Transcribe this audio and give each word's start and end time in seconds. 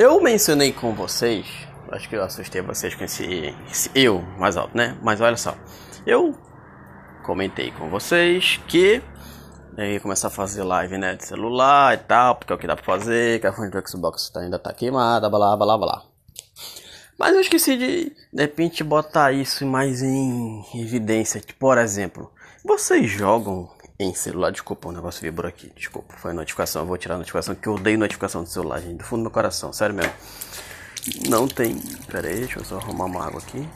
Eu 0.00 0.18
mencionei 0.18 0.72
com 0.72 0.94
vocês, 0.94 1.46
acho 1.90 2.08
que 2.08 2.16
eu 2.16 2.22
assustei 2.22 2.62
vocês 2.62 2.94
com 2.94 3.04
esse, 3.04 3.54
esse 3.70 3.90
eu 3.94 4.22
mais 4.38 4.56
alto, 4.56 4.74
né? 4.74 4.96
Mas 5.02 5.20
olha 5.20 5.36
só, 5.36 5.54
eu 6.06 6.34
comentei 7.22 7.70
com 7.72 7.90
vocês 7.90 8.58
que 8.66 9.02
eu 9.76 9.84
ia 9.84 10.00
começar 10.00 10.28
a 10.28 10.30
fazer 10.30 10.62
live 10.62 10.96
né, 10.96 11.16
de 11.16 11.26
celular 11.26 11.92
e 11.92 11.98
tal, 11.98 12.36
porque 12.36 12.50
é 12.50 12.56
o 12.56 12.58
que 12.58 12.66
dá 12.66 12.76
pra 12.76 12.82
fazer, 12.82 13.42
que 13.42 13.46
a 13.46 13.52
fonte 13.52 13.72
do 13.72 13.86
Xbox 13.86 14.34
ainda 14.36 14.58
tá 14.58 14.72
queimada, 14.72 15.28
blá 15.28 15.54
blá 15.54 15.66
blá 15.66 15.76
blá. 15.76 16.02
Mas 17.18 17.34
eu 17.34 17.42
esqueci 17.42 17.76
de, 17.76 18.16
de 18.32 18.42
repente, 18.42 18.82
botar 18.82 19.32
isso 19.32 19.66
mais 19.66 20.00
em 20.02 20.64
evidência. 20.76 21.42
Tipo, 21.42 21.58
por 21.58 21.76
exemplo, 21.76 22.32
vocês 22.64 23.10
jogam 23.10 23.68
em 24.00 24.14
celular? 24.14 24.50
Desculpa, 24.50 24.88
o 24.88 24.92
negócio 24.92 25.20
vibrou 25.20 25.48
aqui. 25.48 25.70
Desculpa, 25.76 26.16
foi 26.16 26.32
notificação. 26.32 26.82
Eu 26.82 26.86
vou 26.86 26.96
tirar 26.96 27.16
a 27.16 27.18
notificação, 27.18 27.54
que 27.54 27.68
eu 27.68 27.74
odeio 27.74 27.98
notificação 27.98 28.42
do 28.42 28.48
celular, 28.48 28.80
gente. 28.80 28.96
Do 28.96 29.04
fundo 29.04 29.20
do 29.20 29.22
meu 29.24 29.30
coração, 29.30 29.72
sério 29.72 29.94
mesmo. 29.94 30.12
Não 31.28 31.46
tem. 31.46 31.78
Pera 32.10 32.28
aí, 32.28 32.40
deixa 32.40 32.58
eu 32.58 32.64
só 32.64 32.78
arrumar 32.78 33.04
uma 33.04 33.26
água 33.26 33.40
aqui. 33.40 33.68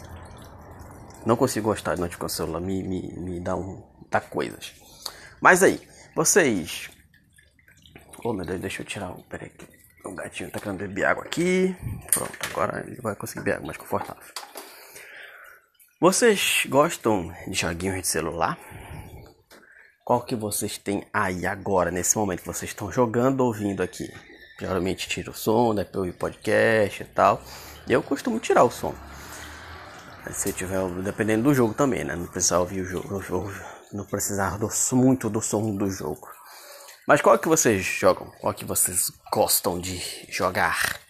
Não 1.27 1.37
consigo 1.37 1.69
gostar 1.69 1.95
de 1.95 2.01
notificação 2.01 2.47
do 2.47 2.53
celular, 2.53 2.67
me, 2.67 2.83
me, 2.83 3.03
me 3.19 3.41
dá 3.41 3.55
um. 3.55 3.83
dá 4.11 4.21
coisas. 4.21 4.73
Mas 5.41 5.63
aí, 5.63 5.81
vocês. 6.15 6.91
Oh 8.25 8.33
meu 8.33 8.47
Deus, 8.47 8.61
deixa 8.61 8.83
eu 8.83 8.87
tirar 8.87 9.11
o. 9.11 9.23
Pera 9.25 9.45
aí. 9.45 9.53
O 10.07 10.15
gatinho 10.15 10.51
tá 10.51 10.59
querendo 10.59 10.79
beber 10.79 11.05
água 11.05 11.25
aqui. 11.25 11.75
Pronto, 12.13 12.39
agora 12.51 12.85
ele 12.87 13.01
vai 13.01 13.15
conseguir 13.15 13.41
beber 13.41 13.57
água 13.57 13.67
mais 13.67 13.79
confortável. 13.79 14.23
Vocês 16.01 16.67
gostam 16.69 17.33
de 17.47 17.55
joguinhos 17.55 18.03
de 18.03 18.07
celular? 18.07 18.59
Qual 20.05 20.21
que 20.21 20.37
vocês 20.37 20.77
têm 20.77 21.03
aí 21.11 21.47
agora, 21.47 21.91
nesse 21.91 22.19
momento 22.19 22.41
que 22.41 22.47
vocês 22.47 22.71
estão 22.71 22.93
jogando 22.93 23.41
ouvindo 23.41 23.83
aqui? 23.83 24.13
Geralmente 24.61 25.09
tira 25.09 25.31
o 25.31 25.35
som, 25.35 25.73
né? 25.73 25.83
Pra 25.83 26.01
ouvir 26.01 26.13
podcast 26.13 27.03
e 27.03 27.07
tal. 27.07 27.41
Eu 27.89 28.03
costumo 28.03 28.39
tirar 28.39 28.65
o 28.65 28.71
som. 28.71 28.95
Se 30.31 30.53
tiver, 30.53 30.87
dependendo 31.03 31.45
do 31.45 31.55
jogo 31.55 31.73
também, 31.73 32.05
né? 32.05 32.15
Não 32.15 32.27
precisar 32.27 32.59
ouvir 32.59 32.83
o 32.83 32.85
jogo, 32.85 33.51
não 33.95 34.05
precisar 34.05 34.59
do, 34.59 34.69
muito 34.93 35.31
do 35.31 35.41
som 35.41 35.75
do 35.75 35.91
jogo. 35.91 36.29
Mas 37.09 37.23
qual 37.23 37.39
que 37.39 37.49
vocês 37.49 37.83
jogam? 37.83 38.31
Qual 38.43 38.53
que 38.53 38.67
vocês 38.67 39.11
gostam 39.33 39.81
de 39.81 40.03
jogar? 40.31 41.01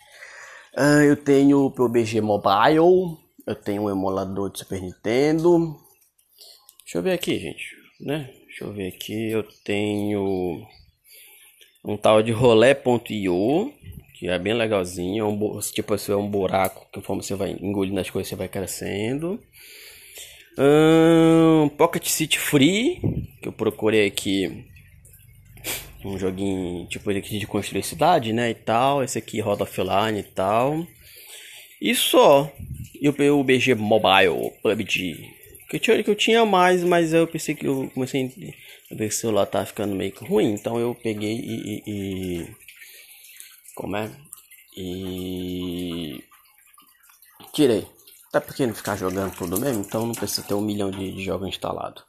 Uh, 0.77 1.03
eu 1.03 1.17
tenho 1.17 1.67
o 1.67 1.71
PUBG 1.71 2.21
Mobile, 2.21 3.19
eu 3.45 3.57
tenho 3.57 3.83
um 3.83 3.91
emulador 3.91 4.53
de 4.53 4.61
Super 4.61 4.81
Nintendo. 4.81 5.81
Deixa 6.85 6.99
eu 6.99 7.03
ver 7.03 7.13
aqui, 7.13 7.41
gente, 7.41 7.65
né? 8.01 8.44
Deixa 8.55 8.67
eu 8.67 8.73
ver 8.73 8.87
aqui, 8.87 9.31
eu 9.33 9.43
tenho 9.65 10.65
um 11.85 11.97
tal 11.97 12.23
de 12.23 12.31
rolé.io, 12.31 13.75
que 14.17 14.29
é 14.29 14.39
bem 14.39 14.55
legalzinho, 14.55 15.25
é 15.25 15.29
um, 15.29 15.59
tipo 15.59 15.93
assim, 15.93 16.13
é 16.13 16.17
um 16.17 16.31
buraco, 16.31 16.87
conforme 16.93 17.21
você 17.21 17.35
vai 17.35 17.51
engolindo 17.51 17.99
as 17.99 18.09
coisas, 18.09 18.29
você 18.29 18.37
vai 18.37 18.47
crescendo. 18.47 19.43
Um, 20.57 21.69
Pocket 21.71 22.07
City 22.07 22.39
Free, 22.39 23.01
que 23.43 23.49
eu 23.49 23.53
procurei 23.53 24.07
aqui 24.07 24.65
um 26.05 26.17
joguinho 26.17 26.87
tipo 26.87 27.11
aqui 27.11 27.41
de 27.41 27.49
construir 27.49 27.83
cidade, 27.83 28.33
né, 28.33 28.51
e 28.51 28.55
tal. 28.55 29.03
Esse 29.03 29.19
aqui 29.19 29.41
roda 29.41 29.65
offline 29.65 30.21
e 30.21 30.23
tal. 30.23 30.87
E 31.83 31.93
só. 31.93 32.53
E 33.01 33.09
o 33.09 33.43
BG 33.43 33.75
Mobile, 33.75 34.53
PUBG, 34.63 35.44
que 35.75 35.77
eu, 35.77 35.81
tinha, 35.81 36.05
que 36.05 36.11
eu 36.11 36.15
tinha 36.15 36.47
mais, 36.47 36.85
mas 36.85 37.13
eu 37.13 37.27
pensei 37.27 37.55
que 37.55 37.67
eu 37.67 37.91
comecei 37.93 38.27
a 38.91 38.95
ver 38.95 39.09
que 39.09 39.15
o 39.15 39.19
celular 39.19 39.47
tá 39.47 39.65
ficando 39.67 39.95
meio 39.95 40.15
ruim. 40.21 40.53
Então 40.53 40.79
eu 40.79 40.95
peguei 40.95 41.35
e, 41.35 41.83
e, 41.87 42.43
e. 42.43 42.57
Como 43.75 43.97
é? 43.97 44.11
E. 44.77 46.23
Tirei. 47.53 47.87
Até 48.29 48.41
porque 48.41 48.67
não 48.67 48.75
ficar 48.75 48.97
jogando 48.97 49.35
tudo 49.37 49.61
mesmo, 49.61 49.83
então 49.83 50.07
não 50.07 50.15
precisa 50.15 50.47
ter 50.47 50.55
um 50.55 50.61
milhão 50.61 50.91
de, 50.91 51.13
de 51.13 51.25
jogos 51.25 51.49
instalados. 51.49 52.05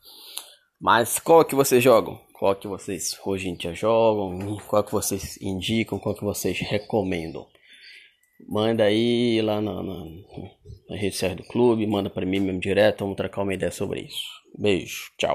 Mas 0.79 1.19
qual 1.19 1.45
que 1.45 1.55
vocês 1.55 1.83
jogam? 1.83 2.19
Qual 2.33 2.55
que 2.55 2.67
vocês 2.67 3.17
hoje 3.25 3.49
em 3.49 3.55
dia 3.55 3.73
jogam? 3.73 4.57
Qual 4.67 4.83
que 4.83 4.91
vocês 4.91 5.37
indicam? 5.41 5.99
Qual 5.99 6.15
que 6.15 6.23
vocês 6.23 6.59
recomendam? 6.59 7.47
Manda 8.47 8.83
aí 8.85 9.41
lá 9.41 9.61
na, 9.61 9.81
na, 9.83 10.05
na 10.89 10.95
rede 10.95 11.15
social 11.15 11.35
do 11.35 11.43
clube, 11.43 11.85
manda 11.87 12.09
para 12.09 12.25
mim 12.25 12.39
mesmo 12.39 12.59
direto, 12.59 12.99
vamos 12.99 13.17
trocar 13.17 13.41
uma 13.43 13.53
ideia 13.53 13.71
sobre 13.71 14.01
isso. 14.01 14.23
Beijo, 14.57 15.11
tchau. 15.17 15.33